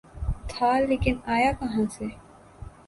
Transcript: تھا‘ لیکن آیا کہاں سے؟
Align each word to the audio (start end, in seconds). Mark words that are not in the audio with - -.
تھا‘ 0.49 0.71
لیکن 0.89 1.15
آیا 1.35 1.51
کہاں 1.59 1.85
سے؟ 1.91 2.05